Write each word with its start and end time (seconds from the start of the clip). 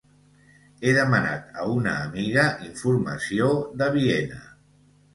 He 0.85 0.93
demanat 0.95 1.61
a 1.65 1.67
una 1.75 1.95
amiga 2.07 2.49
informació 2.73 3.55
de 3.83 3.95
Viena. 4.01 4.45